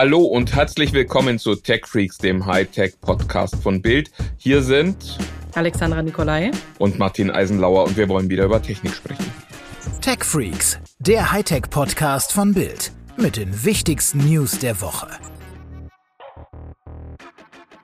[0.00, 4.12] Hallo und herzlich willkommen zu Tech Freaks, dem Hightech-Podcast von Bild.
[4.36, 5.18] Hier sind
[5.56, 9.26] Alexandra Nikolai und Martin Eisenlauer und wir wollen wieder über Technik sprechen.
[10.00, 15.08] Tech Freaks, der Hightech-Podcast von Bild mit den wichtigsten News der Woche.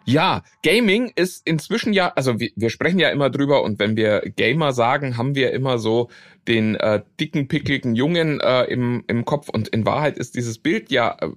[0.05, 4.21] Ja, Gaming ist inzwischen ja, also wir, wir, sprechen ja immer drüber und wenn wir
[4.37, 6.11] Gamer sagen, haben wir immer so
[6.47, 10.91] den äh, dicken, pickligen Jungen äh, im, im Kopf und in Wahrheit ist dieses Bild
[10.93, 11.29] ja, äh,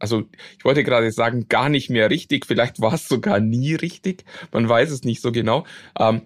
[0.00, 0.24] also
[0.58, 4.68] ich wollte gerade sagen, gar nicht mehr richtig, vielleicht war es sogar nie richtig, man
[4.68, 5.64] weiß es nicht so genau.
[5.98, 6.22] Ähm,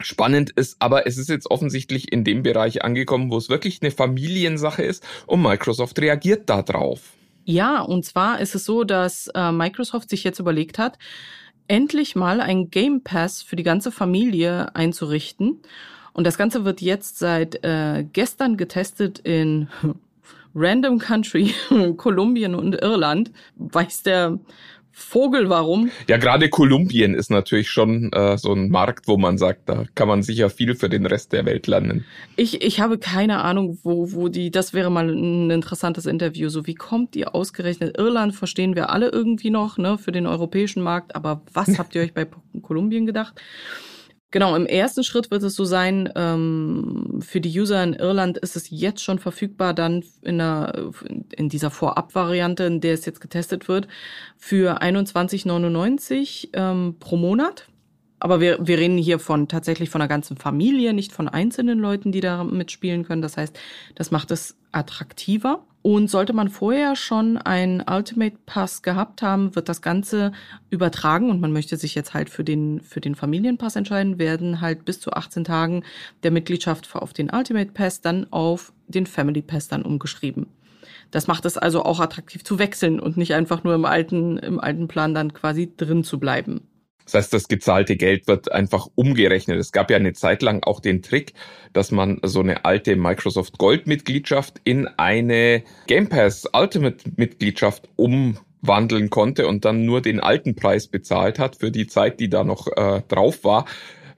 [0.00, 3.90] spannend ist, aber es ist jetzt offensichtlich in dem Bereich angekommen, wo es wirklich eine
[3.90, 7.12] Familiensache ist und Microsoft reagiert da drauf.
[7.44, 10.98] Ja, und zwar ist es so, dass äh, Microsoft sich jetzt überlegt hat,
[11.68, 15.60] endlich mal ein Game Pass für die ganze Familie einzurichten.
[16.12, 19.68] Und das Ganze wird jetzt seit äh, gestern getestet in
[20.54, 21.54] Random Country,
[21.96, 23.30] Kolumbien und Irland.
[23.56, 24.38] Weiß der
[24.92, 25.90] Vogel warum?
[26.08, 30.08] Ja, gerade Kolumbien ist natürlich schon äh, so ein Markt, wo man sagt, da kann
[30.08, 32.04] man sicher viel für den Rest der Welt lernen.
[32.36, 36.48] Ich, ich habe keine Ahnung, wo, wo die, das wäre mal ein interessantes Interview.
[36.48, 37.98] So, wie kommt ihr ausgerechnet?
[37.98, 42.02] Irland verstehen wir alle irgendwie noch, ne, für den europäischen Markt, aber was habt ihr
[42.02, 42.26] euch bei
[42.60, 43.40] Kolumbien gedacht?
[44.32, 48.54] Genau, im ersten Schritt wird es so sein, ähm, für die User in Irland ist
[48.54, 50.92] es jetzt schon verfügbar, dann in, einer,
[51.36, 53.88] in dieser Vorab-Variante, in der es jetzt getestet wird,
[54.36, 57.66] für 21,99 ähm, pro Monat.
[58.20, 62.12] Aber wir, wir reden hier von tatsächlich von einer ganzen Familie, nicht von einzelnen Leuten,
[62.12, 63.22] die da mitspielen können.
[63.22, 63.58] Das heißt,
[63.96, 65.64] das macht es attraktiver.
[65.82, 70.32] Und sollte man vorher schon einen Ultimate Pass gehabt haben, wird das Ganze
[70.68, 74.84] übertragen und man möchte sich jetzt halt für den, für den Familienpass entscheiden, werden halt
[74.84, 75.84] bis zu 18 Tagen
[76.22, 80.48] der Mitgliedschaft auf den Ultimate Pass dann auf den Family Pass dann umgeschrieben.
[81.10, 84.60] Das macht es also auch attraktiv zu wechseln und nicht einfach nur im alten, im
[84.60, 86.60] alten Plan dann quasi drin zu bleiben.
[87.10, 89.58] Das heißt, das gezahlte Geld wird einfach umgerechnet.
[89.58, 91.32] Es gab ja eine Zeit lang auch den Trick,
[91.72, 99.10] dass man so eine alte Microsoft Gold Mitgliedschaft in eine Game Pass Ultimate Mitgliedschaft umwandeln
[99.10, 102.68] konnte und dann nur den alten Preis bezahlt hat für die Zeit, die da noch
[102.68, 103.64] äh, drauf war.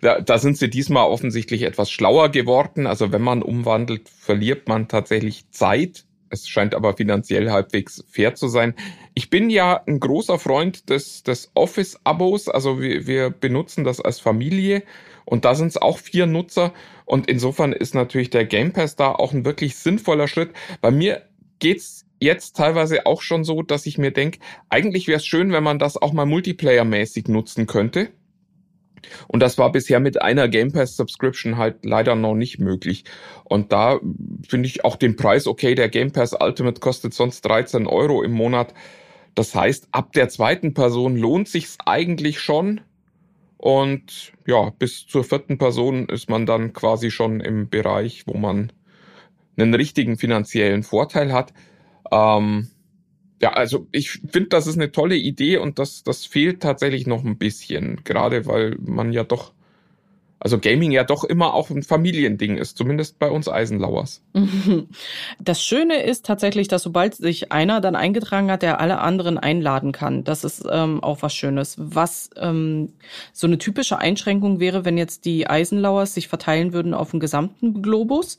[0.03, 2.87] Da, da sind sie diesmal offensichtlich etwas schlauer geworden.
[2.87, 8.48] Also wenn man umwandelt, verliert man tatsächlich Zeit es scheint aber finanziell halbwegs fair zu
[8.48, 8.75] sein.
[9.15, 12.48] Ich bin ja ein großer Freund des, des Office-Abos.
[12.48, 14.82] Also wir, wir benutzen das als Familie
[15.25, 16.72] und da sind es auch vier Nutzer.
[17.04, 20.50] Und insofern ist natürlich der Game Pass da auch ein wirklich sinnvoller Schritt.
[20.81, 21.22] Bei mir
[21.59, 24.38] geht's jetzt teilweise auch schon so, dass ich mir denke,
[24.70, 28.10] eigentlich wäre es schön, wenn man das auch mal multiplayer-mäßig nutzen könnte.
[29.29, 33.05] Und das war bisher mit einer Game Pass Subscription halt leider noch nicht möglich.
[33.45, 34.01] Und da
[34.49, 35.75] finde ich auch den Preis okay.
[35.75, 38.75] Der Game Pass Ultimate kostet sonst 13 Euro im Monat.
[39.35, 42.81] Das heißt, ab der zweiten Person lohnt sich's eigentlich schon.
[43.57, 48.73] Und ja, bis zur vierten Person ist man dann quasi schon im Bereich, wo man
[49.57, 51.53] einen richtigen finanziellen Vorteil hat.
[52.11, 52.72] Ähm,
[53.43, 57.25] ja, also ich finde, das ist eine tolle Idee und das, das fehlt tatsächlich noch
[57.25, 59.53] ein bisschen, gerade weil man ja doch
[60.43, 64.23] also Gaming ja doch immer auch ein Familiending ist, zumindest bei uns Eisenlauers.
[65.41, 69.93] Das Schöne ist tatsächlich, dass sobald sich einer dann eingetragen hat, der alle anderen einladen
[69.93, 70.25] kann.
[70.25, 71.77] Das ist ähm, auch was Schönes.
[71.79, 72.93] Was ähm,
[73.33, 77.83] so eine typische Einschränkung wäre, wenn jetzt die Eisenlauers sich verteilen würden auf den gesamten
[77.83, 78.39] Globus,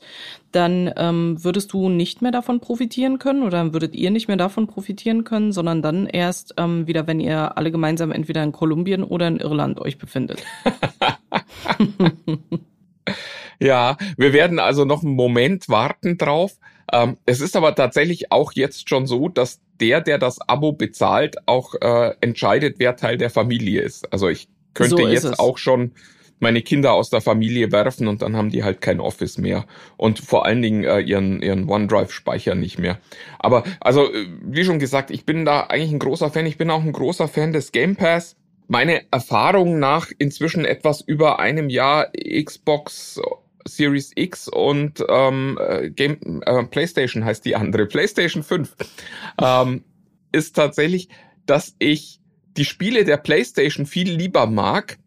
[0.52, 4.36] dann ähm, würdest du nicht mehr davon profitieren können oder dann würdet ihr nicht mehr
[4.36, 9.02] davon profitieren können, sondern dann erst ähm, wieder, wenn ihr alle gemeinsam entweder in Kolumbien
[9.04, 10.42] oder in Irland euch befindet.
[13.60, 16.58] ja, wir werden also noch einen Moment warten drauf.
[16.92, 21.36] Ähm, es ist aber tatsächlich auch jetzt schon so, dass der, der das Abo bezahlt,
[21.46, 24.12] auch äh, entscheidet, wer Teil der Familie ist.
[24.12, 25.92] Also ich könnte so jetzt auch schon
[26.40, 29.64] meine Kinder aus der Familie werfen und dann haben die halt kein Office mehr
[29.96, 32.98] und vor allen Dingen äh, ihren ihren OneDrive-Speicher nicht mehr.
[33.38, 36.46] Aber also äh, wie schon gesagt, ich bin da eigentlich ein großer Fan.
[36.46, 41.38] Ich bin auch ein großer Fan des Game Pass meine Erfahrung nach inzwischen etwas über
[41.38, 43.20] einem Jahr Xbox
[43.66, 48.74] Series X und ähm, äh, Game, äh, PlayStation heißt die andere, PlayStation 5,
[49.40, 49.84] ähm,
[50.32, 51.08] ist tatsächlich,
[51.46, 52.20] dass ich
[52.56, 54.98] die Spiele der PlayStation viel lieber mag,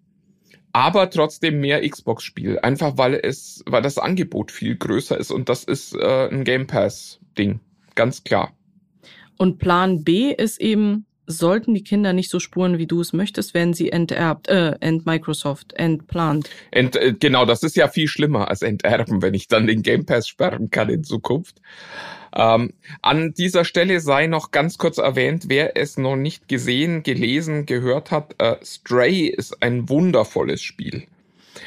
[0.74, 2.64] aber trotzdem mehr Xbox spiele.
[2.64, 6.68] Einfach weil es, weil das Angebot viel größer ist und das ist äh, ein Game
[6.68, 7.60] Pass Ding,
[7.96, 8.54] ganz klar.
[9.38, 13.54] Und Plan B ist eben sollten die Kinder nicht so spuren, wie du es möchtest,
[13.54, 16.50] werden sie enterbt, äh, ent Microsoft, entplant.
[16.72, 20.06] Ent, äh, genau, das ist ja viel schlimmer als enterben, wenn ich dann den Game
[20.06, 21.62] Pass sperren kann in Zukunft.
[22.36, 27.66] Ähm, an dieser Stelle sei noch ganz kurz erwähnt, wer es noch nicht gesehen, gelesen,
[27.66, 31.04] gehört hat, äh, Stray ist ein wundervolles Spiel.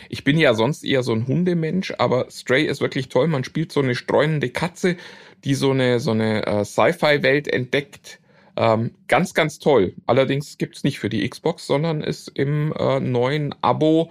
[0.08, 3.26] Ich bin ja sonst eher so ein Hundemensch, aber Stray ist wirklich toll.
[3.26, 4.96] Man spielt so eine streunende Katze,
[5.44, 8.19] die so eine, so eine äh, Sci-Fi-Welt entdeckt.
[8.60, 9.94] Ähm, ganz, ganz toll.
[10.04, 14.10] Allerdings gibt's nicht für die Xbox, sondern ist im äh, neuen Abo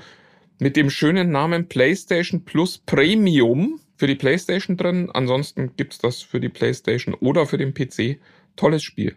[0.57, 5.11] mit dem schönen Namen PlayStation Plus Premium für die PlayStation drin.
[5.13, 8.19] Ansonsten gibt's das für die PlayStation oder für den PC.
[8.55, 9.15] Tolles Spiel.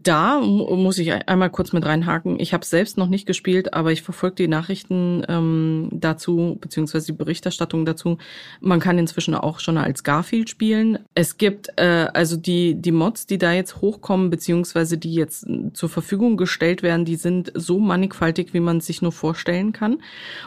[0.00, 2.38] Da muss ich einmal kurz mit reinhaken.
[2.38, 7.18] Ich habe selbst noch nicht gespielt, aber ich verfolge die Nachrichten ähm, dazu, beziehungsweise die
[7.18, 8.16] Berichterstattung dazu.
[8.60, 11.00] Man kann inzwischen auch schon als Garfield spielen.
[11.14, 15.88] Es gibt äh, also die, die Mods, die da jetzt hochkommen, beziehungsweise die jetzt zur
[15.88, 20.00] Verfügung gestellt werden, die sind so mannigfaltig, wie man sich nur vorstellen kann.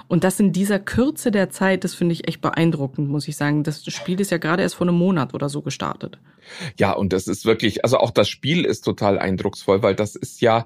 [0.07, 3.63] Und das in dieser Kürze der Zeit, das finde ich echt beeindruckend, muss ich sagen.
[3.63, 6.19] Das Spiel ist ja gerade erst vor einem Monat oder so gestartet.
[6.77, 10.41] Ja, und das ist wirklich, also auch das Spiel ist total eindrucksvoll, weil das ist
[10.41, 10.65] ja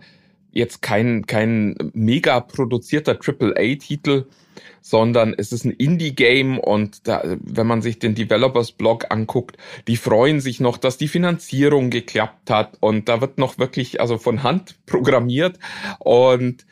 [0.52, 4.26] jetzt kein, kein mega produzierter AAA-Titel,
[4.82, 9.58] sondern es ist ein Indie-Game und da, wenn man sich den Developers-Blog anguckt,
[9.88, 14.18] die freuen sich noch, dass die Finanzierung geklappt hat und da wird noch wirklich also
[14.18, 15.60] von Hand programmiert
[16.00, 16.66] und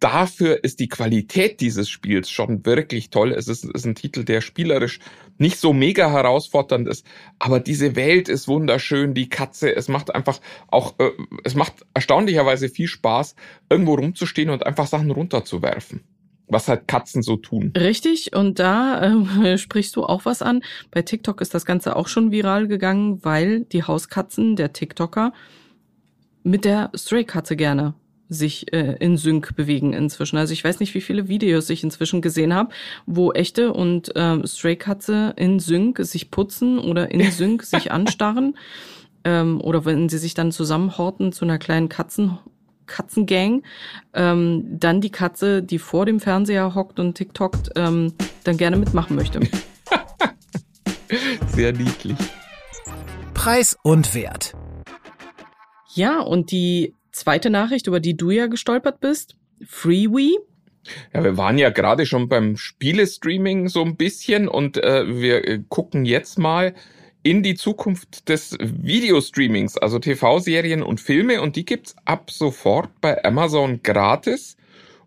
[0.00, 3.32] dafür ist die Qualität dieses Spiels schon wirklich toll.
[3.32, 5.00] Es ist, ist ein Titel, der spielerisch
[5.38, 7.06] nicht so mega herausfordernd ist,
[7.38, 11.10] aber diese Welt ist wunderschön, die Katze, es macht einfach auch, äh,
[11.44, 13.36] es macht erstaunlicherweise viel Spaß,
[13.70, 16.02] irgendwo rumzustehen und einfach Sachen runterzuwerfen.
[16.50, 17.72] Was halt Katzen so tun.
[17.76, 20.62] Richtig, und da äh, sprichst du auch was an.
[20.90, 25.32] Bei TikTok ist das Ganze auch schon viral gegangen, weil die Hauskatzen der TikToker
[26.42, 27.94] mit der Stray-Katze gerne
[28.28, 30.36] sich äh, in Sync bewegen inzwischen.
[30.36, 32.70] Also ich weiß nicht, wie viele Videos ich inzwischen gesehen habe,
[33.06, 38.56] wo echte und ähm, Stray Katze in Sync sich putzen oder in Sync sich anstarren.
[39.24, 42.38] Ähm, oder wenn sie sich dann zusammenhorten zu einer kleinen Katzen
[42.88, 43.62] Katzengang,
[44.14, 48.14] ähm, dann die Katze, die vor dem Fernseher hockt und TikTokt, ähm,
[48.44, 49.40] dann gerne mitmachen möchte.
[51.48, 52.18] Sehr niedlich.
[53.34, 54.54] Preis und Wert.
[55.94, 59.36] Ja, und die Zweite Nachricht, über die du ja gestolpert bist.
[59.66, 60.36] Freewee.
[61.12, 65.60] Ja, wir waren ja gerade schon beim Spielestreaming so ein bisschen und äh, wir äh,
[65.68, 66.74] gucken jetzt mal
[67.24, 73.22] in die Zukunft des Videostreamings, also TV-Serien und Filme und die gibt's ab sofort bei
[73.24, 74.56] Amazon gratis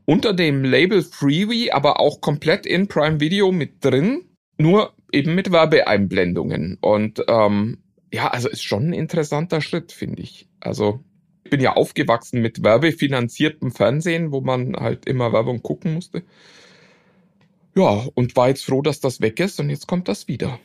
[0.06, 4.26] unter dem Label Freewee, aber auch komplett in Prime Video mit drin,
[4.58, 7.78] nur eben mit Werbeeinblendungen und ähm,
[8.14, 10.50] ja, also ist schon ein interessanter Schritt, finde ich.
[10.60, 11.00] Also
[11.50, 16.24] bin ja aufgewachsen mit werbefinanziertem Fernsehen, wo man halt immer Werbung gucken musste.
[17.76, 20.60] Ja, und war jetzt froh, dass das weg ist und jetzt kommt das wieder.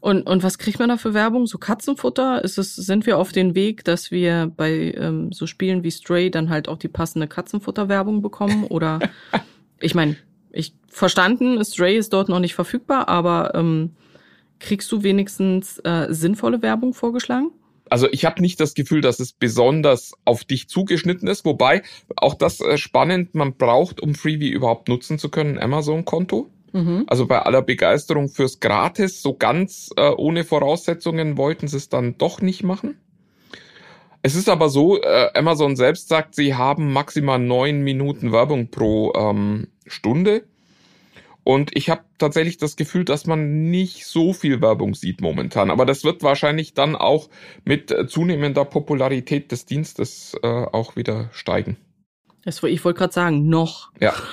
[0.00, 1.46] Und, und was kriegt man da für Werbung?
[1.46, 2.44] So Katzenfutter?
[2.44, 6.30] Ist es, sind wir auf dem Weg, dass wir bei ähm, so Spielen wie Stray
[6.30, 8.64] dann halt auch die passende Katzenfutter-Werbung bekommen?
[8.64, 8.98] Oder
[9.80, 10.16] ich meine,
[10.52, 13.96] ich verstanden, Stray ist dort noch nicht verfügbar, aber ähm,
[14.60, 17.50] kriegst du wenigstens äh, sinnvolle Werbung vorgeschlagen?
[17.90, 21.82] Also ich habe nicht das Gefühl, dass es besonders auf dich zugeschnitten ist, wobei
[22.16, 26.50] auch das äh, spannend, man braucht, um Freebie überhaupt nutzen zu können, Amazon-Konto.
[26.72, 27.04] Mhm.
[27.06, 32.18] Also bei aller Begeisterung fürs Gratis, so ganz äh, ohne Voraussetzungen wollten sie es dann
[32.18, 32.96] doch nicht machen.
[34.22, 39.12] Es ist aber so, äh, Amazon selbst sagt, sie haben maximal neun Minuten Werbung pro
[39.14, 40.44] ähm, Stunde.
[41.44, 45.70] Und ich habe tatsächlich das Gefühl, dass man nicht so viel Werbung sieht momentan.
[45.70, 47.28] Aber das wird wahrscheinlich dann auch
[47.64, 51.76] mit äh, zunehmender Popularität des Dienstes äh, auch wieder steigen.
[52.44, 53.92] Das, ich wollte gerade sagen, noch.
[54.00, 54.14] Ja.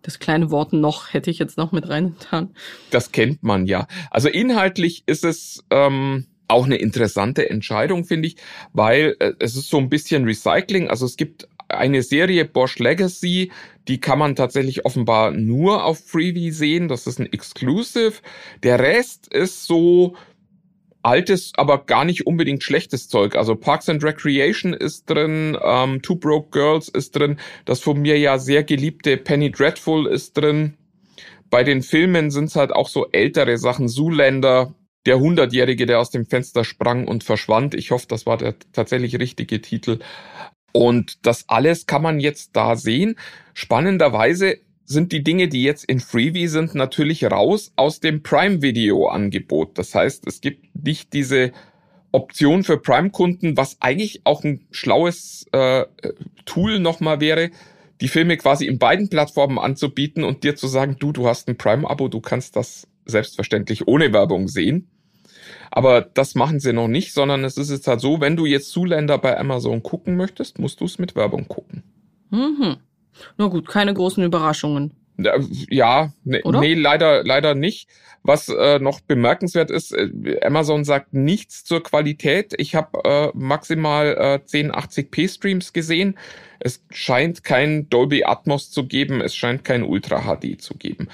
[0.00, 2.54] Das kleine Wort noch hätte ich jetzt noch mit reingetan.
[2.88, 3.86] Das kennt man ja.
[4.10, 8.36] Also inhaltlich ist es ähm, auch eine interessante Entscheidung, finde ich,
[8.72, 10.88] weil äh, es ist so ein bisschen Recycling.
[10.88, 13.52] Also es gibt eine Serie Bosch Legacy,
[13.88, 16.88] die kann man tatsächlich offenbar nur auf Freebie sehen.
[16.88, 18.14] Das ist ein Exclusive.
[18.62, 20.16] Der Rest ist so
[21.02, 23.36] altes, aber gar nicht unbedingt schlechtes Zeug.
[23.36, 28.18] Also Parks and Recreation ist drin, ähm, Two Broke Girls ist drin, das von mir
[28.18, 30.74] ja sehr geliebte Penny Dreadful ist drin.
[31.50, 34.74] Bei den Filmen sind es halt auch so ältere Sachen, Zoolander,
[35.06, 37.74] der Hundertjährige, der aus dem Fenster sprang und verschwand.
[37.74, 40.00] Ich hoffe, das war der tatsächlich richtige Titel.
[40.72, 43.16] Und das alles kann man jetzt da sehen.
[43.54, 49.08] Spannenderweise sind die Dinge, die jetzt in Freebie sind, natürlich raus aus dem Prime Video
[49.08, 49.76] Angebot.
[49.76, 51.52] Das heißt, es gibt nicht diese
[52.10, 55.84] Option für Prime-Kunden, was eigentlich auch ein schlaues äh,
[56.46, 57.50] Tool nochmal wäre,
[58.00, 61.58] die Filme quasi in beiden Plattformen anzubieten und dir zu sagen, du, du hast ein
[61.58, 64.88] Prime-Abo, du kannst das selbstverständlich ohne Werbung sehen.
[65.70, 68.70] Aber das machen sie noch nicht, sondern es ist jetzt halt so, wenn du jetzt
[68.70, 71.82] Zuländer bei Amazon gucken möchtest, musst du es mit Werbung gucken.
[72.30, 72.76] Mhm.
[73.36, 74.94] Na gut, keine großen Überraschungen.
[75.68, 77.88] Ja, ne, nee, leider, leider nicht.
[78.22, 82.54] Was äh, noch bemerkenswert ist, äh, Amazon sagt nichts zur Qualität.
[82.58, 86.16] Ich habe äh, maximal äh, 1080p Streams gesehen.
[86.60, 91.08] Es scheint kein Dolby Atmos zu geben, es scheint kein Ultra HD zu geben.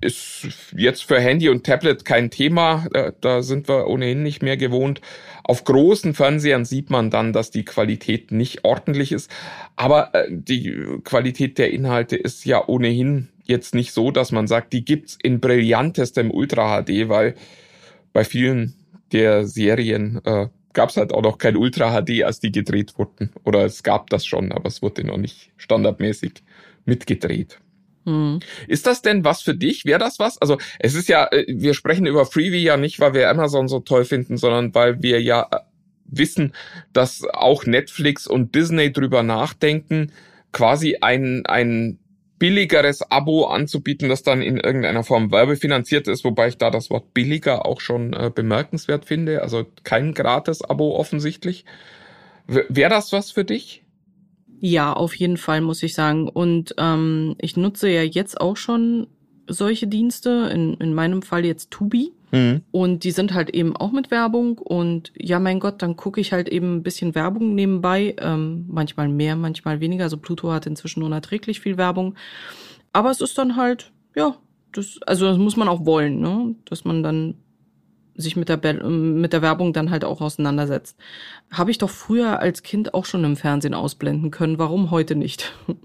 [0.00, 4.56] Ist jetzt für Handy und Tablet kein Thema, äh, da sind wir ohnehin nicht mehr
[4.56, 5.00] gewohnt.
[5.44, 9.30] Auf großen Fernsehern sieht man dann, dass die Qualität nicht ordentlich ist,
[9.76, 14.72] aber äh, die Qualität der Inhalte ist ja ohnehin jetzt nicht so, dass man sagt,
[14.72, 17.34] die gibt's in brillantestem Ultra HD, weil
[18.12, 18.74] bei vielen
[19.12, 23.32] der Serien äh, gab es halt auch noch kein Ultra HD, als die gedreht wurden.
[23.44, 26.42] Oder es gab das schon, aber es wurde noch nicht standardmäßig
[26.84, 27.58] mitgedreht.
[28.04, 28.40] Mhm.
[28.66, 29.84] Ist das denn was für dich?
[29.84, 30.38] Wäre das was?
[30.38, 33.80] Also es ist ja, äh, wir sprechen über Freebie ja nicht, weil wir Amazon so
[33.80, 35.58] toll finden, sondern weil wir ja äh,
[36.06, 36.54] wissen,
[36.92, 40.12] dass auch Netflix und Disney drüber nachdenken,
[40.52, 41.99] quasi ein, ein
[42.40, 47.14] billigeres Abo anzubieten, das dann in irgendeiner Form werbefinanziert ist, wobei ich da das Wort
[47.14, 49.42] billiger auch schon äh, bemerkenswert finde.
[49.42, 51.64] Also kein Gratis-Abo offensichtlich.
[52.48, 53.84] Wäre das was für dich?
[54.58, 56.28] Ja, auf jeden Fall, muss ich sagen.
[56.28, 59.06] Und ähm, ich nutze ja jetzt auch schon
[59.46, 62.12] solche Dienste, in, in meinem Fall jetzt Tubi.
[62.32, 62.62] Mhm.
[62.70, 64.58] Und die sind halt eben auch mit Werbung.
[64.58, 68.14] Und ja, mein Gott, dann gucke ich halt eben ein bisschen Werbung nebenbei.
[68.18, 70.04] Ähm, manchmal mehr, manchmal weniger.
[70.04, 72.14] Also Pluto hat inzwischen unerträglich viel Werbung.
[72.92, 74.36] Aber es ist dann halt, ja,
[74.72, 76.54] das, also das muss man auch wollen, ne?
[76.64, 77.34] Dass man dann
[78.16, 80.96] sich mit der, mit der Werbung dann halt auch auseinandersetzt.
[81.50, 84.58] Habe ich doch früher als Kind auch schon im Fernsehen ausblenden können.
[84.58, 85.52] Warum heute nicht?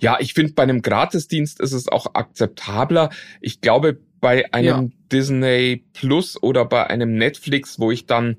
[0.00, 3.10] Ja, ich finde, bei einem Gratisdienst ist es auch akzeptabler.
[3.40, 4.88] Ich glaube, bei einem ja.
[5.10, 8.36] Disney Plus oder bei einem Netflix, wo ich dann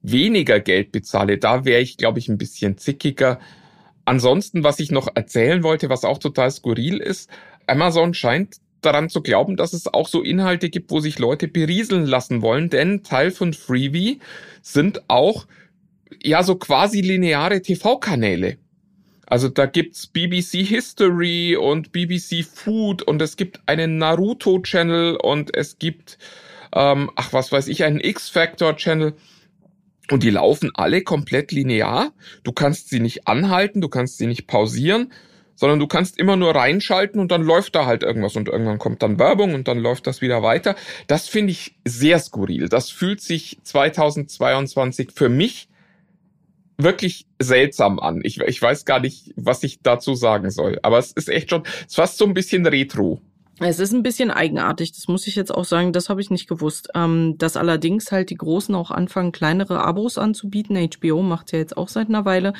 [0.00, 3.40] weniger Geld bezahle, da wäre ich, glaube ich, ein bisschen zickiger.
[4.04, 7.28] Ansonsten, was ich noch erzählen wollte, was auch total skurril ist,
[7.66, 12.06] Amazon scheint daran zu glauben, dass es auch so Inhalte gibt, wo sich Leute berieseln
[12.06, 14.20] lassen wollen, denn Teil von Freebie
[14.62, 15.46] sind auch
[16.22, 18.58] ja so quasi lineare TV-Kanäle.
[19.34, 25.56] Also da gibt's BBC History und BBC Food und es gibt einen Naruto Channel und
[25.56, 26.18] es gibt
[26.72, 29.14] ähm, ach was weiß ich einen X-Factor Channel
[30.12, 32.12] und die laufen alle komplett linear.
[32.44, 35.12] Du kannst sie nicht anhalten, du kannst sie nicht pausieren,
[35.56, 39.02] sondern du kannst immer nur reinschalten und dann läuft da halt irgendwas und irgendwann kommt
[39.02, 40.76] dann Werbung und dann läuft das wieder weiter.
[41.08, 42.68] Das finde ich sehr skurril.
[42.68, 45.66] Das fühlt sich 2022 für mich
[46.76, 48.20] wirklich seltsam an.
[48.24, 50.78] Ich, ich weiß gar nicht, was ich dazu sagen soll.
[50.82, 53.20] Aber es ist echt schon, es ist fast so ein bisschen retro.
[53.60, 56.48] Es ist ein bisschen eigenartig, das muss ich jetzt auch sagen, das habe ich nicht
[56.48, 56.88] gewusst.
[56.94, 60.76] Ähm, dass allerdings halt die Großen auch anfangen, kleinere Abos anzubieten.
[60.76, 62.52] HBO macht ja jetzt auch seit einer Weile,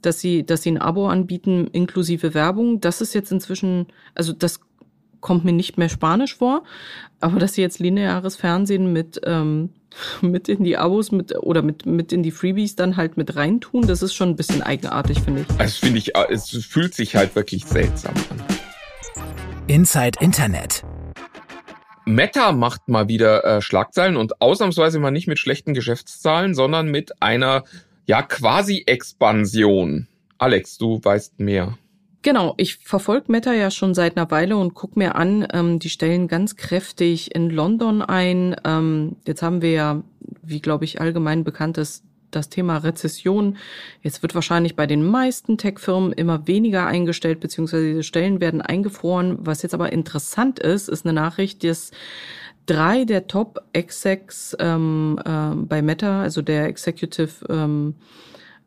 [0.00, 2.80] dass sie, dass sie ein Abo anbieten inklusive Werbung.
[2.80, 4.60] Das ist jetzt inzwischen, also das
[5.20, 6.64] kommt mir nicht mehr Spanisch vor,
[7.20, 9.70] aber dass sie jetzt lineares Fernsehen mit ähm,
[10.20, 13.86] mit in die Abos mit oder mit mit in die Freebies dann halt mit reintun,
[13.86, 15.60] das ist schon ein bisschen eigenartig, finde ich.
[15.60, 18.42] Also finde ich, es fühlt sich halt wirklich seltsam an.
[19.66, 20.84] Inside Internet.
[22.04, 27.22] Meta macht mal wieder äh, Schlagzeilen und ausnahmsweise mal nicht mit schlechten Geschäftszahlen, sondern mit
[27.22, 27.64] einer
[28.06, 30.08] ja quasi Expansion.
[30.38, 31.78] Alex, du weißt mehr.
[32.22, 35.90] Genau, ich verfolge Meta ja schon seit einer Weile und guck mir an, ähm, die
[35.90, 38.54] stellen ganz kräftig in London ein.
[38.64, 40.02] Ähm, jetzt haben wir ja,
[40.40, 43.56] wie glaube ich allgemein bekannt ist, das Thema Rezession.
[44.02, 49.38] Jetzt wird wahrscheinlich bei den meisten Tech-Firmen immer weniger eingestellt, beziehungsweise diese Stellen werden eingefroren.
[49.40, 51.90] Was jetzt aber interessant ist, ist eine Nachricht, dass
[52.66, 57.96] drei der Top-Execs ähm, äh, bei Meta, also der Executive ähm,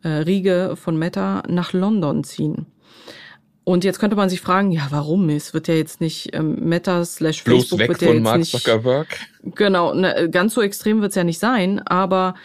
[0.04, 2.68] äh, Riege von Meta, nach London ziehen.
[3.66, 5.28] Und jetzt könnte man sich fragen, ja, warum?
[5.30, 8.38] Es wird ja jetzt nicht ähm, Meta slash Facebook weg wird ja von jetzt Mark
[8.38, 8.52] nicht.
[8.52, 9.08] Zuckerberg.
[9.44, 12.36] Genau, ne, ganz so extrem wird es ja nicht sein, aber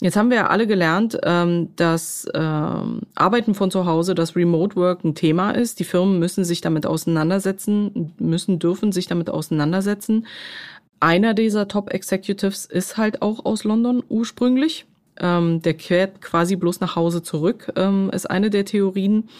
[0.00, 4.76] Jetzt haben wir ja alle gelernt, ähm, dass ähm, Arbeiten von zu Hause, dass Remote
[4.76, 5.80] Work ein Thema ist.
[5.80, 10.26] Die Firmen müssen sich damit auseinandersetzen, müssen, dürfen sich damit auseinandersetzen.
[11.00, 14.84] Einer dieser Top Executives ist halt auch aus London ursprünglich.
[15.18, 19.30] Ähm, der kehrt quasi bloß nach Hause zurück, ähm, ist eine der Theorien.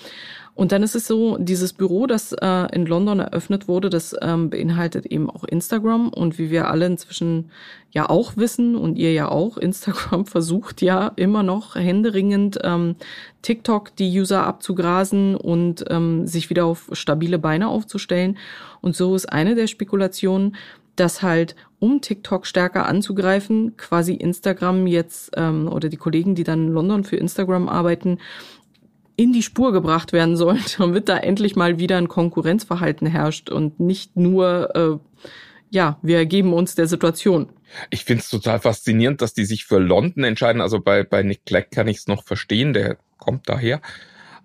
[0.56, 4.48] Und dann ist es so, dieses Büro, das äh, in London eröffnet wurde, das ähm,
[4.48, 6.08] beinhaltet eben auch Instagram.
[6.08, 7.50] Und wie wir alle inzwischen
[7.90, 12.96] ja auch wissen und ihr ja auch, Instagram versucht ja immer noch händeringend ähm,
[13.42, 18.38] TikTok die User abzugrasen und ähm, sich wieder auf stabile Beine aufzustellen.
[18.80, 20.56] Und so ist eine der Spekulationen,
[20.96, 26.68] dass halt, um TikTok stärker anzugreifen, quasi Instagram jetzt ähm, oder die Kollegen, die dann
[26.68, 28.18] in London für Instagram arbeiten,
[29.16, 33.80] in die Spur gebracht werden sollen, damit da endlich mal wieder ein Konkurrenzverhalten herrscht und
[33.80, 35.28] nicht nur, äh,
[35.70, 37.48] ja, wir ergeben uns der Situation.
[37.90, 40.60] Ich finde es total faszinierend, dass die sich für London entscheiden.
[40.60, 43.80] Also bei, bei Nick Clegg kann ich es noch verstehen, der kommt daher.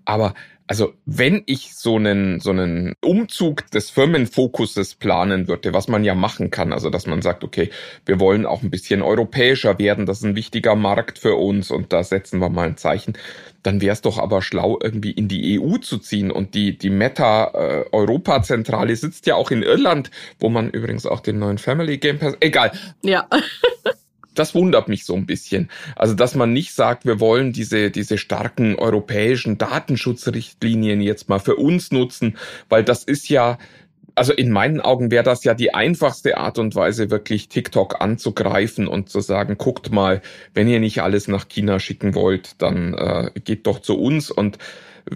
[0.05, 0.33] Aber
[0.71, 6.15] also wenn ich so einen, so einen Umzug des Firmenfokuses planen würde, was man ja
[6.15, 7.69] machen kann, also dass man sagt, okay,
[8.05, 11.91] wir wollen auch ein bisschen europäischer werden, das ist ein wichtiger Markt für uns und
[11.91, 13.17] da setzen wir mal ein Zeichen,
[13.63, 16.31] dann wäre es doch aber schlau, irgendwie in die EU zu ziehen.
[16.31, 20.09] Und die, die Meta-Europa-Zentrale äh, sitzt ja auch in Irland,
[20.39, 22.71] wo man übrigens auch den neuen Family Game Pass, egal.
[23.03, 23.27] Ja.
[24.33, 25.69] das wundert mich so ein bisschen.
[25.95, 31.55] Also, dass man nicht sagt, wir wollen diese, diese starken europäischen Datenschutzrichtlinien jetzt mal für
[31.55, 32.37] uns nutzen,
[32.69, 33.57] weil das ist ja,
[34.15, 38.87] also in meinen Augen wäre das ja die einfachste Art und Weise, wirklich TikTok anzugreifen
[38.87, 40.21] und zu sagen, guckt mal,
[40.53, 44.57] wenn ihr nicht alles nach China schicken wollt, dann äh, geht doch zu uns und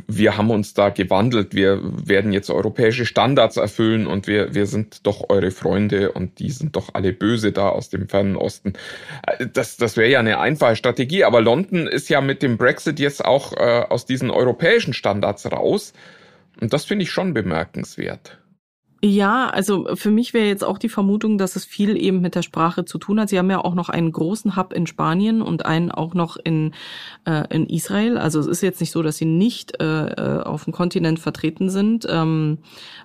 [0.07, 5.05] wir haben uns da gewandelt, wir werden jetzt europäische Standards erfüllen und wir, wir sind
[5.05, 8.73] doch eure Freunde und die sind doch alle böse da aus dem fernen Osten.
[9.53, 13.23] Das, das wäre ja eine einfache Strategie, aber London ist ja mit dem Brexit jetzt
[13.23, 15.93] auch äh, aus diesen europäischen Standards raus
[16.61, 18.37] und das finde ich schon bemerkenswert.
[19.07, 22.41] Ja, also für mich wäre jetzt auch die Vermutung, dass es viel eben mit der
[22.41, 23.29] Sprache zu tun hat.
[23.29, 26.73] Sie haben ja auch noch einen großen Hub in Spanien und einen auch noch in,
[27.25, 28.17] äh, in Israel.
[28.17, 31.69] Also es ist jetzt nicht so, dass sie nicht äh, äh auf dem Kontinent vertreten
[31.69, 32.57] sind, ähm,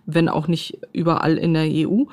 [0.06, 2.04] wenn auch nicht überall in der EU.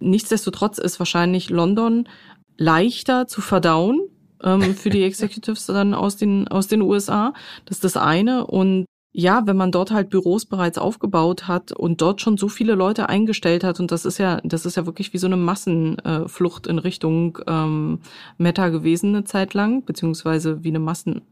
[0.00, 2.08] Nichtsdestotrotz ist wahrscheinlich London
[2.56, 4.00] leichter zu verdauen
[4.42, 7.32] ähm, für die Executives dann aus den, aus den USA.
[7.64, 8.44] Das ist das eine.
[8.44, 8.86] Und
[9.18, 13.08] ja, wenn man dort halt Büros bereits aufgebaut hat und dort schon so viele Leute
[13.08, 16.78] eingestellt hat und das ist ja, das ist ja wirklich wie so eine Massenflucht in
[16.78, 18.00] Richtung ähm,
[18.36, 21.22] Meta gewesen eine Zeit lang, beziehungsweise wie eine Massen,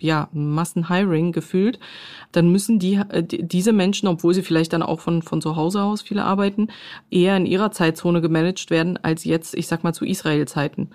[0.00, 1.78] ja, Massenhiring gefühlt,
[2.32, 5.84] dann müssen die, äh, diese Menschen, obwohl sie vielleicht dann auch von, von zu Hause
[5.84, 6.66] aus viele arbeiten,
[7.12, 10.90] eher in ihrer Zeitzone gemanagt werden, als jetzt, ich sag mal, zu Israel-Zeiten.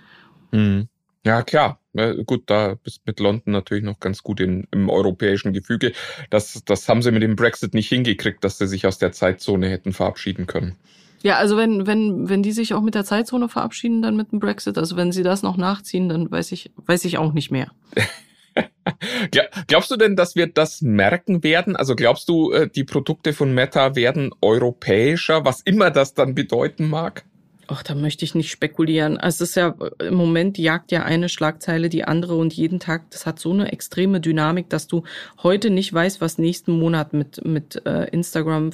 [0.52, 0.90] Mhm.
[1.26, 1.80] Ja, klar.
[1.94, 5.94] Ja, gut, da bist mit London natürlich noch ganz gut in, im europäischen Gefüge.
[6.32, 9.70] Das, das haben sie mit dem Brexit nicht hingekriegt, dass sie sich aus der Zeitzone
[9.70, 10.76] hätten verabschieden können.
[11.22, 14.40] Ja, also wenn, wenn, wenn die sich auch mit der Zeitzone verabschieden, dann mit dem
[14.40, 17.72] Brexit, also wenn sie das noch nachziehen, dann weiß ich, weiß ich auch nicht mehr.
[19.68, 21.76] Glaubst du denn, dass wir das merken werden?
[21.76, 26.90] Also glaubst du, äh, die Produkte von Meta werden europäischer, was immer das dann bedeuten
[26.90, 27.24] mag?
[27.68, 29.18] Ach, da möchte ich nicht spekulieren.
[29.18, 33.10] Also es ist ja im Moment jagt ja eine Schlagzeile die andere und jeden Tag,
[33.12, 35.04] das hat so eine extreme Dynamik, dass du
[35.42, 38.72] heute nicht weißt, was nächsten Monat mit mit äh, Instagram,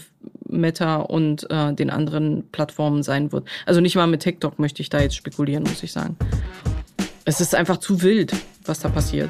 [0.48, 3.48] Meta und äh, den anderen Plattformen sein wird.
[3.66, 6.18] Also nicht mal mit TikTok möchte ich da jetzt spekulieren, muss ich sagen.
[7.26, 8.34] Es ist einfach zu wild,
[8.66, 9.30] was da passiert.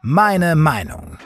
[0.00, 1.18] Meine Meinung.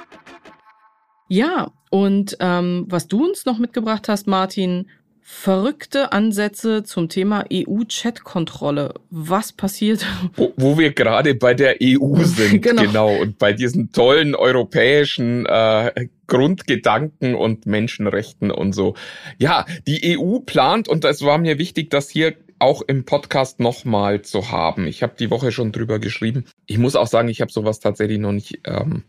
[1.29, 4.89] Ja, und ähm, was du uns noch mitgebracht hast, Martin,
[5.33, 8.95] verrückte Ansätze zum Thema EU-Chat-Kontrolle.
[9.11, 10.05] Was passiert?
[10.35, 12.83] Wo, wo wir gerade bei der EU sind, genau.
[12.83, 18.95] genau, und bei diesen tollen europäischen äh, Grundgedanken und Menschenrechten und so.
[19.39, 24.23] Ja, die EU plant, und es war mir wichtig, das hier auch im Podcast nochmal
[24.23, 24.87] zu haben.
[24.87, 26.45] Ich habe die Woche schon drüber geschrieben.
[26.67, 29.05] Ich muss auch sagen, ich habe sowas tatsächlich noch nicht ähm,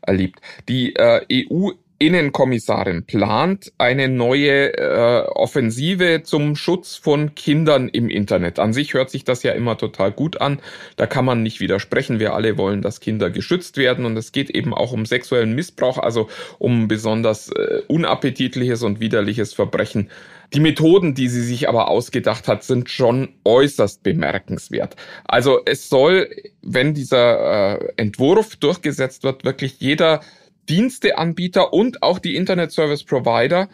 [0.00, 0.40] erlebt.
[0.68, 8.58] Die äh, EU Innenkommissarin plant eine neue äh, Offensive zum Schutz von Kindern im Internet.
[8.58, 10.60] An sich hört sich das ja immer total gut an.
[10.96, 12.18] Da kann man nicht widersprechen.
[12.18, 14.06] Wir alle wollen, dass Kinder geschützt werden.
[14.06, 16.28] Und es geht eben auch um sexuellen Missbrauch, also
[16.58, 20.10] um besonders äh, unappetitliches und widerliches Verbrechen.
[20.52, 24.94] Die Methoden, die sie sich aber ausgedacht hat, sind schon äußerst bemerkenswert.
[25.24, 26.28] Also es soll,
[26.62, 30.20] wenn dieser äh, Entwurf durchgesetzt wird, wirklich jeder
[30.68, 33.68] Diensteanbieter und auch die Internet Service Provider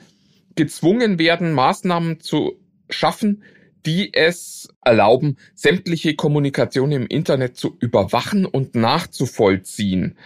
[0.56, 3.42] gezwungen werden, Maßnahmen zu schaffen,
[3.86, 10.16] die es erlauben, sämtliche Kommunikation im Internet zu überwachen und nachzuvollziehen.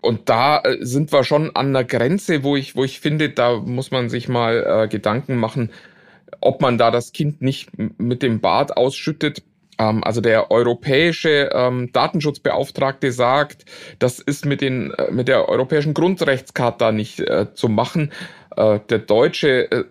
[0.00, 3.58] Und da äh, sind wir schon an der Grenze, wo ich, wo ich finde, da
[3.58, 5.72] muss man sich mal äh, Gedanken machen,
[6.40, 9.42] ob man da das Kind nicht mit dem Bad ausschüttet.
[9.78, 13.64] Ähm, also der europäische ähm, Datenschutzbeauftragte sagt,
[13.98, 18.12] das ist mit, den, äh, mit der europäischen Grundrechtscharta nicht äh, zu machen.
[18.56, 19.84] Äh, der deutsche äh,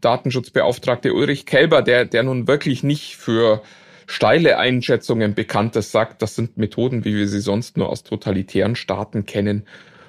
[0.00, 3.62] Datenschutzbeauftragte Ulrich Kelber, der, der nun wirklich nicht für
[4.06, 8.76] steile Einschätzungen bekannt ist, sagt, das sind Methoden, wie wir sie sonst nur aus totalitären
[8.76, 9.64] Staaten kennen.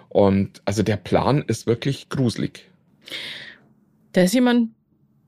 [0.10, 2.70] Und also der Plan ist wirklich gruselig.
[4.12, 4.70] Da ist jemand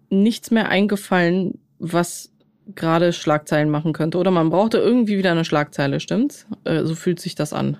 [0.09, 2.34] nichts mehr eingefallen, was
[2.73, 4.17] gerade Schlagzeilen machen könnte.
[4.17, 6.47] Oder man brauchte irgendwie wieder eine Schlagzeile, stimmt's?
[6.63, 7.77] Äh, so fühlt sich das an.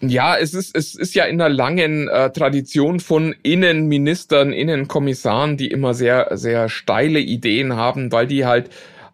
[0.00, 5.68] Ja, es ist, es ist ja in einer langen äh, Tradition von Innenministern, Innenkommissaren, die
[5.68, 8.70] immer sehr, sehr steile Ideen haben, weil die halt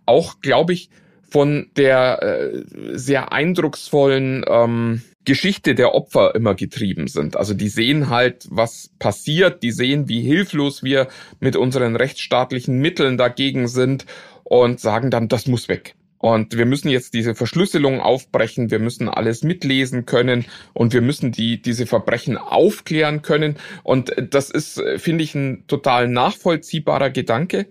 [0.06, 0.90] auch, glaube ich,
[1.30, 2.62] von der äh,
[2.92, 7.36] sehr eindrucksvollen ähm, Geschichte der Opfer immer getrieben sind.
[7.36, 11.06] Also die sehen halt, was passiert, die sehen, wie hilflos wir
[11.38, 14.04] mit unseren rechtsstaatlichen Mitteln dagegen sind
[14.52, 15.94] und sagen dann, das muss weg.
[16.18, 21.32] Und wir müssen jetzt diese Verschlüsselung aufbrechen, wir müssen alles mitlesen können und wir müssen
[21.32, 23.56] die, diese Verbrechen aufklären können.
[23.82, 27.66] Und das ist, finde ich, ein total nachvollziehbarer Gedanke.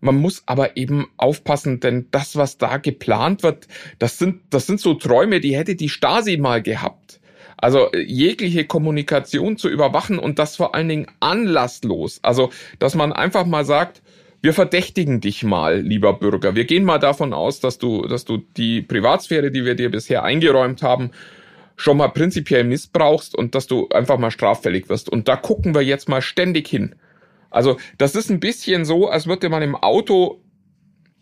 [0.00, 3.68] Man muss aber eben aufpassen, denn das, was da geplant wird,
[4.00, 7.20] das sind, das sind so Träume, die hätte die Stasi mal gehabt.
[7.56, 12.18] Also jegliche Kommunikation zu überwachen und das vor allen Dingen anlasslos.
[12.24, 14.02] Also, dass man einfach mal sagt,
[14.42, 16.56] wir verdächtigen dich mal, lieber Bürger.
[16.56, 20.24] Wir gehen mal davon aus, dass du, dass du die Privatsphäre, die wir dir bisher
[20.24, 21.12] eingeräumt haben,
[21.76, 25.08] schon mal prinzipiell missbrauchst und dass du einfach mal straffällig wirst.
[25.08, 26.96] Und da gucken wir jetzt mal ständig hin.
[27.50, 30.40] Also das ist ein bisschen so, als würde man im Auto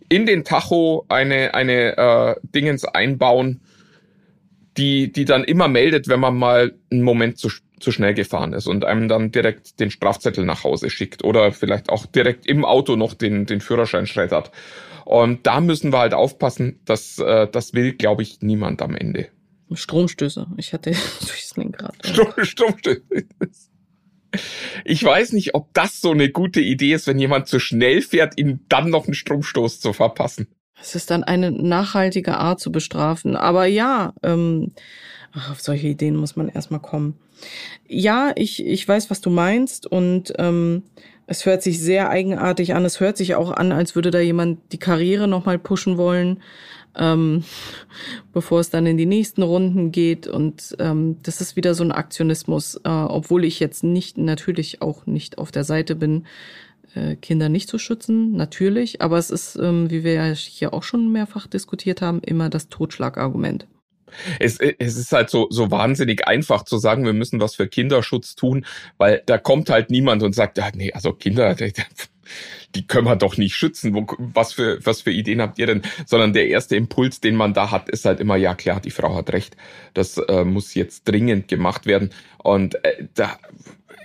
[0.09, 3.61] in den Tacho eine, eine äh, Dingens einbauen,
[4.77, 8.67] die, die dann immer meldet, wenn man mal einen Moment zu, zu schnell gefahren ist
[8.67, 12.97] und einem dann direkt den Strafzettel nach Hause schickt oder vielleicht auch direkt im Auto
[12.97, 14.51] noch den, den Führerschein schreddert.
[15.05, 19.29] Und da müssen wir halt aufpassen, dass äh, das will, glaube ich, niemand am Ende.
[19.73, 20.47] Stromstöße.
[20.57, 20.91] Ich hatte
[21.21, 21.97] durchs Lenkrad.
[22.05, 23.03] Strom, Stromstöße.
[24.85, 28.39] Ich weiß nicht, ob das so eine gute Idee ist, wenn jemand zu schnell fährt,
[28.39, 30.47] ihm dann noch einen Stromstoß zu verpassen.
[30.81, 33.37] Es ist dann eine nachhaltige Art zu bestrafen.
[33.37, 34.73] Aber ja, ähm,
[35.33, 37.19] ach, auf solche Ideen muss man erstmal kommen.
[37.89, 40.85] Ja, ich, ich weiß, was du meinst und ähm,
[41.27, 42.85] es hört sich sehr eigenartig an.
[42.85, 46.41] Es hört sich auch an, als würde da jemand die Karriere nochmal pushen wollen
[46.97, 47.45] ähm,
[48.33, 50.27] bevor es dann in die nächsten Runden geht.
[50.27, 55.07] Und ähm, das ist wieder so ein Aktionismus, äh, obwohl ich jetzt nicht, natürlich auch
[55.07, 56.27] nicht auf der Seite bin,
[56.95, 59.01] äh, Kinder nicht zu schützen, natürlich.
[59.01, 62.69] Aber es ist, ähm, wie wir ja hier auch schon mehrfach diskutiert haben, immer das
[62.69, 63.67] Totschlagargument.
[64.39, 68.35] Es, es ist halt so, so wahnsinnig einfach zu sagen, wir müssen was für Kinderschutz
[68.35, 68.67] tun,
[68.99, 71.57] weil da kommt halt niemand und sagt, ja, nee, also Kinder,
[72.75, 74.07] die können wir doch nicht schützen.
[74.19, 75.83] Was für, was für Ideen habt ihr denn?
[76.07, 79.15] Sondern der erste Impuls, den man da hat, ist halt immer, ja klar, die Frau
[79.17, 79.57] hat recht.
[79.95, 82.11] Das äh, muss jetzt dringend gemacht werden.
[82.39, 83.39] Und äh, da,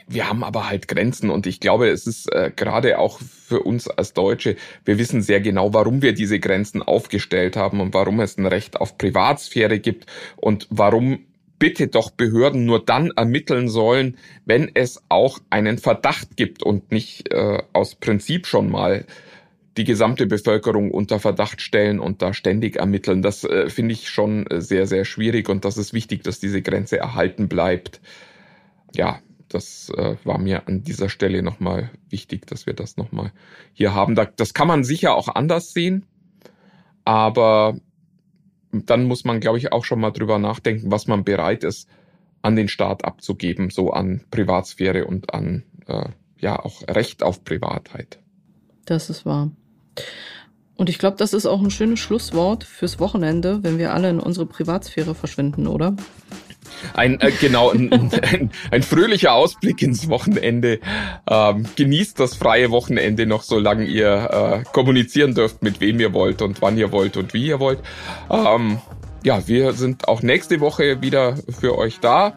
[0.08, 3.88] wir haben aber halt Grenzen und ich glaube, es ist äh, gerade auch für uns
[3.88, 8.38] als Deutsche, wir wissen sehr genau, warum wir diese Grenzen aufgestellt haben und warum es
[8.38, 11.26] ein Recht auf Privatsphäre gibt und warum
[11.58, 17.32] bitte doch Behörden nur dann ermitteln sollen, wenn es auch einen Verdacht gibt und nicht
[17.32, 19.06] äh, aus Prinzip schon mal
[19.78, 23.22] die gesamte Bevölkerung unter Verdacht stellen und da ständig ermitteln.
[23.22, 26.98] Das äh, finde ich schon sehr, sehr schwierig und das ist wichtig, dass diese Grenze
[26.98, 28.00] erhalten bleibt.
[28.94, 33.32] Ja, das äh, war mir an dieser Stelle nochmal wichtig, dass wir das nochmal
[33.74, 34.16] hier haben.
[34.16, 36.06] Da, das kann man sicher auch anders sehen,
[37.04, 37.78] aber
[38.72, 41.88] dann muss man, glaube ich, auch schon mal drüber nachdenken, was man bereit ist,
[42.42, 48.20] an den Staat abzugeben, so an Privatsphäre und an äh, ja auch Recht auf Privatheit.
[48.86, 49.52] Das ist wahr.
[50.76, 54.20] Und ich glaube, das ist auch ein schönes Schlusswort fürs Wochenende, wenn wir alle in
[54.20, 55.96] unsere Privatsphäre verschwinden, oder?
[56.94, 60.80] Ein, äh, genau, ein, ein, ein, fröhlicher Ausblick ins Wochenende.
[61.30, 66.42] Ähm, genießt das freie Wochenende noch, solange ihr äh, kommunizieren dürft, mit wem ihr wollt
[66.42, 67.80] und wann ihr wollt und wie ihr wollt.
[68.30, 68.80] Ähm,
[69.24, 72.34] ja, wir sind auch nächste Woche wieder für euch da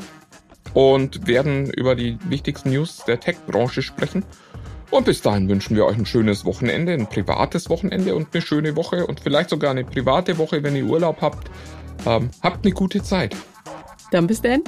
[0.74, 4.24] und werden über die wichtigsten News der Tech-Branche sprechen.
[4.90, 8.74] Und bis dahin wünschen wir euch ein schönes Wochenende, ein privates Wochenende und eine schöne
[8.74, 11.51] Woche und vielleicht sogar eine private Woche, wenn ihr Urlaub habt.
[12.07, 13.37] Ähm, habt eine gute Zeit.
[14.11, 14.62] Dann bis dann.